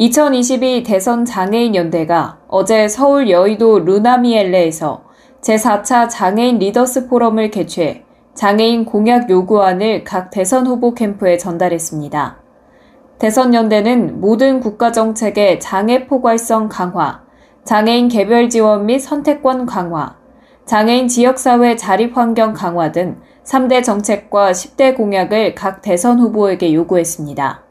[0.00, 5.02] 2022 대선 장애인 연대가 어제 서울 여의도 루나미엘레에서
[5.40, 12.38] 제4차 장애인 리더스 포럼을 개최해 장애인 공약 요구안을 각 대선 후보 캠프에 전달했습니다.
[13.18, 17.22] 대선 연대는 모든 국가 정책의 장애 포괄성 강화,
[17.64, 20.16] 장애인 개별 지원 및 선택권 강화,
[20.64, 27.67] 장애인 지역사회 자립 환경 강화 등 3대 정책과 10대 공약을 각 대선 후보에게 요구했습니다.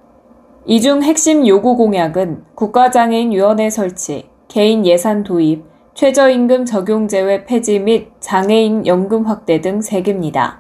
[0.70, 5.64] 이 중 핵심 요구 공약은 국가장애인위원회 설치, 개인 예산 도입,
[5.94, 10.58] 최저임금 적용 제외 폐지 및 장애인 연금 확대 등 3개입니다.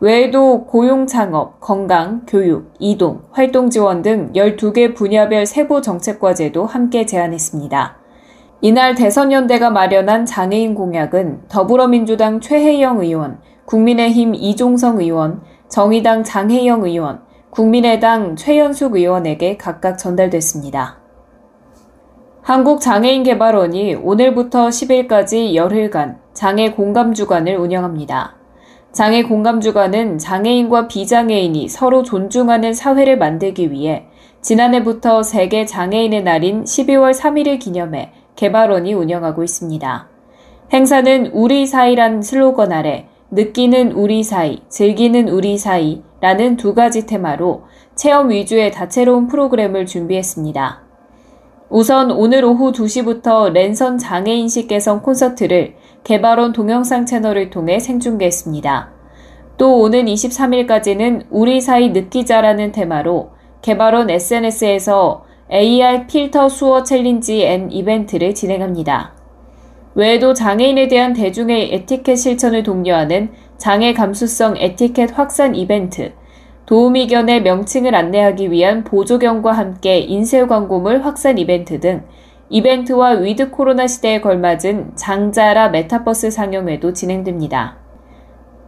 [0.00, 7.06] 외에도 고용 창업, 건강, 교육, 이동, 활동 지원 등 12개 분야별 세부 정책 과제도 함께
[7.06, 7.96] 제안했습니다.
[8.60, 15.40] 이날 대선연대가 마련한 장애인 공약은 더불어민주당 최혜영 의원, 국민의힘 이종성 의원,
[15.70, 20.96] 정의당 장혜영 의원, 국민의당 최연숙 의원에게 각각 전달됐습니다.
[22.40, 28.36] 한국장애인개발원이 오늘부터 10일까지 열흘간 장애 공감 주간을 운영합니다.
[28.92, 34.06] 장애 공감 주간은 장애인과 비장애인이 서로 존중하는 사회를 만들기 위해
[34.40, 40.08] 지난해부터 세계 장애인의 날인 12월 3일을 기념해 개발원이 운영하고 있습니다.
[40.72, 47.62] 행사는 우리 사이란 슬로건 아래 느끼는 우리 사이, 즐기는 우리 사이 라는 두 가지 테마로
[47.94, 50.82] 체험 위주의 다채로운 프로그램을 준비했습니다.
[51.70, 58.90] 우선 오늘 오후 2시부터 랜선 장애인식 개선 콘서트를 개발원 동영상 채널을 통해 생중계했습니다.
[59.56, 63.30] 또 오는 23일까지는 우리 사이 느끼자라는 테마로
[63.62, 69.21] 개발원 SNS에서 AR 필터 수어 challenge and 이벤트를 진행합니다.
[69.94, 76.12] 외에도 장애인에 대한 대중의 에티켓 실천을 독려하는 장애 감수성 에티켓 확산 이벤트,
[76.66, 82.04] 도우미견의 명칭을 안내하기 위한 보조견과 함께 인쇄 광고물 확산 이벤트 등
[82.48, 87.78] 이벤트와 with 코로나 시대에 걸맞은 장자라 메타버스 상영회도 진행됩니다.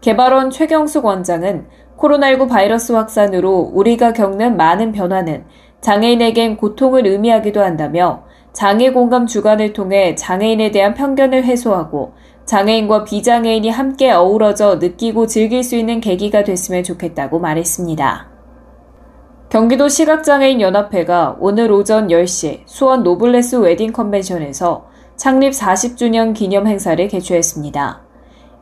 [0.00, 5.44] 개발원 최경숙 원장은 코로나19 바이러스 확산으로 우리가 겪는 많은 변화는
[5.80, 8.24] 장애인에겐 고통을 의미하기도 한다며
[8.54, 12.12] 장애 공감 주간을 통해 장애인에 대한 편견을 해소하고
[12.44, 18.28] 장애인과 비장애인이 함께 어우러져 느끼고 즐길 수 있는 계기가 됐으면 좋겠다고 말했습니다.
[19.48, 24.86] 경기도 시각장애인 연합회가 오늘 오전 10시 수원 노블레스 웨딩 컨벤션에서
[25.16, 28.02] 창립 40주년 기념 행사를 개최했습니다.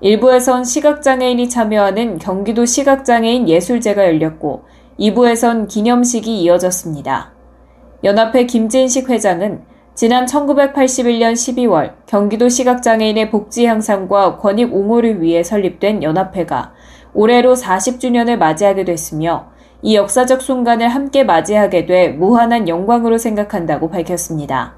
[0.00, 4.64] 일부에선 시각장애인이 참여하는 경기도 시각장애인 예술제가 열렸고
[4.98, 7.32] 2부에선 기념식이 이어졌습니다.
[8.04, 16.72] 연합회 김진식 회장은 지난 1981년 12월 경기도 시각장애인의 복지 향상과 권익 옹호를 위해 설립된 연합회가
[17.12, 19.50] 올해로 40주년을 맞이하게 됐으며
[19.82, 24.76] 이 역사적 순간을 함께 맞이하게 돼 무한한 영광으로 생각한다고 밝혔습니다.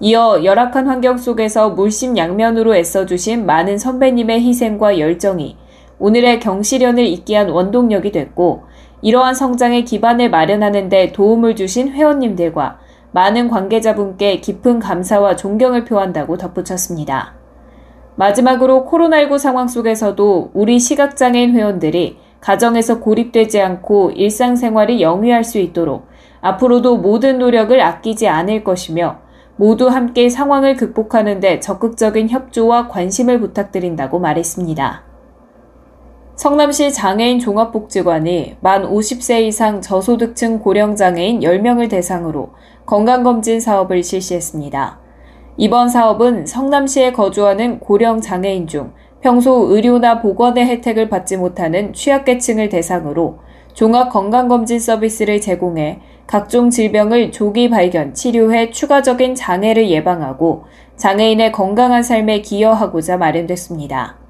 [0.00, 5.56] 이어 열악한 환경 속에서 물심양면으로 애써주신 많은 선배님의 희생과 열정이
[5.98, 8.64] 오늘의 경실련을 있게 한 원동력이 됐고
[9.00, 12.80] 이러한 성장의 기반을 마련하는 데 도움을 주신 회원님들과
[13.16, 17.32] 많은 관계자분께 깊은 감사와 존경을 표한다고 덧붙였습니다.
[18.16, 26.08] 마지막으로 코로나19 상황 속에서도 우리 시각장애인 회원들이 가정에서 고립되지 않고 일상생활을 영위할 수 있도록
[26.42, 29.20] 앞으로도 모든 노력을 아끼지 않을 것이며
[29.56, 35.04] 모두 함께 상황을 극복하는 데 적극적인 협조와 관심을 부탁드린다고 말했습니다.
[36.34, 42.50] 성남시 장애인 종합복지관이 만 50세 이상 저소득층 고령장애인 10명을 대상으로
[42.86, 45.00] 건강검진 사업을 실시했습니다.
[45.56, 53.38] 이번 사업은 성남시에 거주하는 고령 장애인 중 평소 의료나 보건의 혜택을 받지 못하는 취약계층을 대상으로
[53.74, 60.64] 종합건강검진 서비스를 제공해 각종 질병을 조기 발견, 치료해 추가적인 장애를 예방하고
[60.96, 64.25] 장애인의 건강한 삶에 기여하고자 마련됐습니다.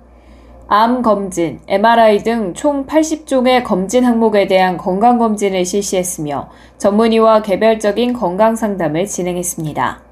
[0.68, 6.48] 암 검진, MRI 등 총 80종의 검진 항목에 대한 건강검진을 실시했으며
[6.78, 10.02] 전문의와 개별적인 건강 상담을 진행했습니다.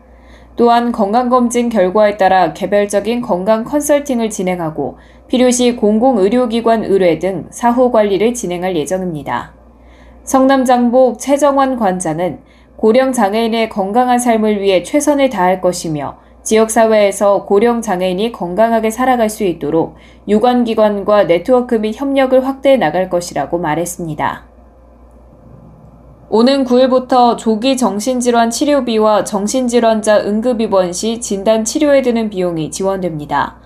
[0.54, 8.76] 또한 건강검진 결과에 따라 개별적인 건강 컨설팅을 진행하고 필요시 공공의료기관 의뢰 등 사후 관리를 진행할
[8.76, 9.54] 예정입니다.
[10.22, 12.38] 성남장복 최정환 관장은
[12.76, 19.96] 고령 장애인의 건강한 삶을 위해 최선을 다할 것이며 지역사회에서 고령 장애인이 건강하게 살아갈 수 있도록
[20.28, 24.44] 유관기관과 네트워크 및 협력을 확대해 나갈 것이라고 말했습니다.
[26.30, 33.56] 오는 9일부터 조기 정신질환 치료비와 정신질환자 응급입원 시 진단 치료에 드는 비용이 지원됩니다.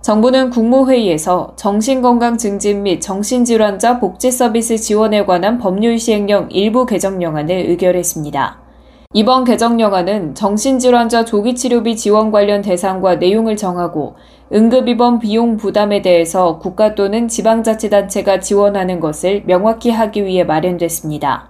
[0.00, 8.67] 정부는 국무회의에서 정신건강 증진 및 정신질환자 복지 서비스 지원에 관한 법률 시행령 일부 개정령안을 의결했습니다.
[9.14, 14.16] 이번 개정령안은 정신질환자 조기치료비 지원 관련 대상과 내용을 정하고
[14.52, 21.48] 응급입원 비용 부담에 대해서 국가 또는 지방자치단체가 지원하는 것을 명확히 하기 위해 마련됐습니다.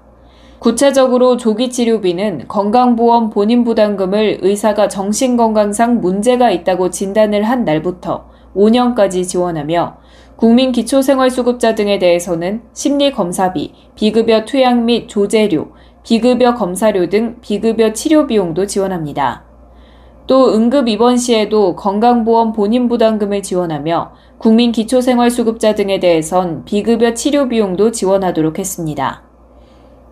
[0.61, 9.97] 구체적으로 조기치료비는 건강보험 본인 부담금을 의사가 정신건강상 문제가 있다고 진단을 한 날부터 5년까지 지원하며
[10.37, 15.73] 국민 기초생활수급자 등에 대해서는 심리검사비, 비급여 투약 및 조제료,
[16.09, 19.45] 비급여 검사료 등 비급여 치료 비용도 지원합니다.
[20.27, 27.91] 또 응급 입원 시에도 건강보험 본인 부담금을 지원하며 국민 기초생활수급자 등에 대해선 비급여 치료 비용도
[27.91, 29.23] 지원하도록 했습니다.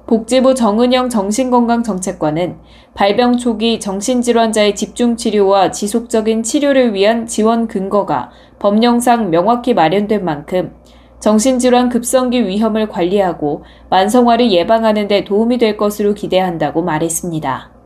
[0.06, 2.58] 복지부 정은영 정신건강정책관은
[2.92, 10.75] 발병 초기 정신질환자의 집중치료와 지속적인 치료를 위한 지원 근거가 법령상 명확히 마련된 만큼
[11.20, 17.76] 정신질환 급성기 위험을 관리하고 만성화를 예방하는 데 도움이 될 것으로 기대한다고 말했습니다.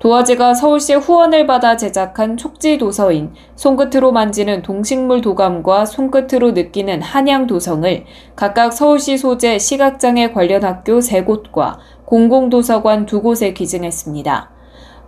[0.00, 8.04] 도화지가 서울시 후원을 받아 제작한 촉지 도서인 손끝으로 만지는 동식물 도감과 손끝으로 느끼는 한양 도성을
[8.34, 11.76] 각각 서울시 소재 시각장애 관련 학교 3곳과
[12.06, 14.50] 공공도서관 2곳에 기증했습니다.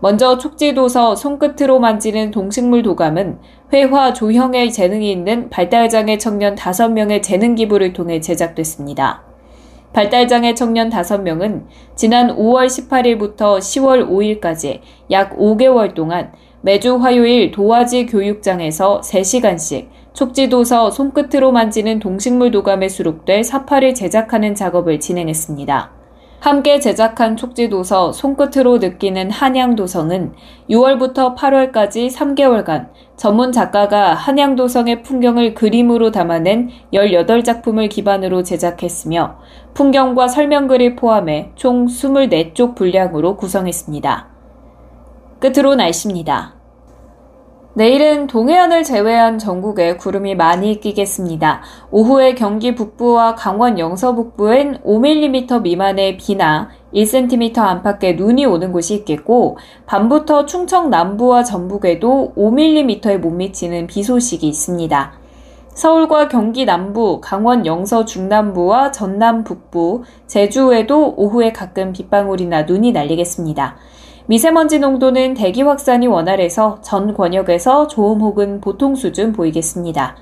[0.00, 3.38] 먼저 촉지도서 손끝으로 만지는 동식물 도감은
[3.72, 9.22] 회화 조형의 재능이 있는 발달장애 청년 5명의 재능 기부를 통해 제작됐습니다.
[9.94, 11.62] 발달장애 청년 5명은
[11.96, 14.80] 지난 5월 18일부터 10월 5일까지
[15.10, 23.94] 약 5개월 동안 매주 화요일 도화지 교육장에서 3시간씩 촉지도서 손끝으로 만지는 동식물 도감에 수록될 사파를
[23.94, 26.01] 제작하는 작업을 진행했습니다.
[26.42, 30.32] 함께 제작한 촉지도서 손끝으로 느끼는 한양도성은
[30.68, 39.38] 6월부터 8월까지 3개월간 전문 작가가 한양도성의 풍경을 그림으로 담아낸 18작품을 기반으로 제작했으며
[39.74, 44.28] 풍경과 설명글을 포함해 총 24쪽 분량으로 구성했습니다.
[45.38, 46.61] 끝으로 날씨입니다.
[47.74, 51.62] 내일은 동해안을 제외한 전국에 구름이 많이 끼겠습니다.
[51.90, 59.56] 오후에 경기 북부와 강원 영서 북부엔 5mm 미만의 비나 1cm 안팎의 눈이 오는 곳이 있겠고,
[59.86, 65.12] 밤부터 충청 남부와 전북에도 5mm에 못 미치는 비 소식이 있습니다.
[65.72, 73.76] 서울과 경기 남부, 강원 영서 중남부와 전남 북부, 제주에도 오후에 가끔 빗방울이나 눈이 날리겠습니다.
[74.26, 80.16] 미세먼지 농도는 대기 확산이 원활해서 전 권역에서 좋음 혹은 보통 수준 보이겠습니다.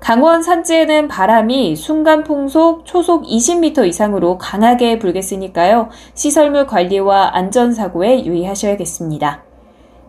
[0.00, 5.88] 강원 산지에는 바람이 순간 풍속 초속 20m 이상으로 강하게 불겠으니까요.
[6.14, 9.44] 시설물 관리와 안전사고에 유의하셔야겠습니다.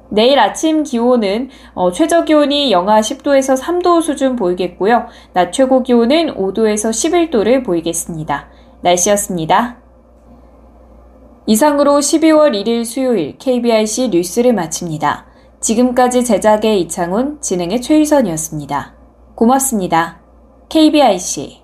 [0.10, 5.08] 내일 아침 기온은 어, 최저 기온이 영하 10도에서 3도 수준 보이겠고요.
[5.34, 8.50] 낮 최고 기온은 5도에서 11도를 보이겠습니다.
[8.82, 9.85] 날씨였습니다.
[11.48, 15.28] 이상으로 12월 1일 수요일 KBIC 뉴스를 마칩니다.
[15.62, 18.96] 지금까지 제작의 이창훈, 진행의 최유선이었습니다.
[19.36, 20.22] 고맙습니다.
[20.70, 21.62] KBIC